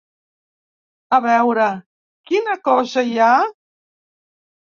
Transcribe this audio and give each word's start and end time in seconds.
A 1.17 1.19
veure, 1.25 1.67
quina 2.31 2.55
cosa 2.69 3.05
hi 3.09 3.13
ha? 3.27 3.31